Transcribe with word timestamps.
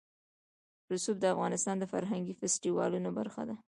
رسوب 0.93 1.17
د 1.21 1.25
افغانستان 1.33 1.75
د 1.79 1.83
فرهنګي 1.93 2.33
فستیوالونو 2.39 3.09
برخه 3.19 3.43
ده. 3.49 3.55